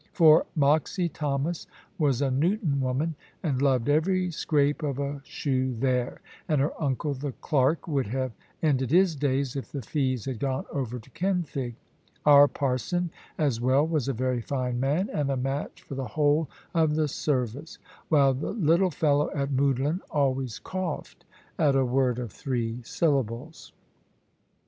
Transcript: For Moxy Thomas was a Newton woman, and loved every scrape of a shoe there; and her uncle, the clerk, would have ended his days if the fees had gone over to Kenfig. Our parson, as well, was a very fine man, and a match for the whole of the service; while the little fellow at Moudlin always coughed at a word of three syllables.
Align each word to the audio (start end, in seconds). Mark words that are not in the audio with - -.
For 0.13 0.47
Moxy 0.55 1.07
Thomas 1.09 1.67
was 1.99 2.23
a 2.23 2.31
Newton 2.31 2.81
woman, 2.81 3.13
and 3.43 3.61
loved 3.61 3.87
every 3.87 4.31
scrape 4.31 4.81
of 4.81 4.97
a 4.97 5.21
shoe 5.23 5.75
there; 5.75 6.21
and 6.47 6.59
her 6.59 6.73
uncle, 6.81 7.13
the 7.13 7.33
clerk, 7.33 7.87
would 7.87 8.07
have 8.07 8.31
ended 8.63 8.89
his 8.89 9.15
days 9.15 9.55
if 9.55 9.71
the 9.71 9.83
fees 9.83 10.25
had 10.25 10.39
gone 10.39 10.65
over 10.73 10.97
to 10.97 11.09
Kenfig. 11.11 11.75
Our 12.25 12.47
parson, 12.47 13.11
as 13.37 13.61
well, 13.61 13.85
was 13.85 14.07
a 14.07 14.13
very 14.13 14.41
fine 14.41 14.79
man, 14.79 15.07
and 15.13 15.29
a 15.29 15.37
match 15.37 15.83
for 15.83 15.93
the 15.93 16.07
whole 16.07 16.49
of 16.73 16.95
the 16.95 17.07
service; 17.07 17.77
while 18.09 18.33
the 18.33 18.49
little 18.53 18.89
fellow 18.89 19.29
at 19.35 19.51
Moudlin 19.51 20.01
always 20.09 20.57
coughed 20.57 21.25
at 21.59 21.75
a 21.75 21.85
word 21.85 22.17
of 22.17 22.31
three 22.31 22.79
syllables. 22.81 23.71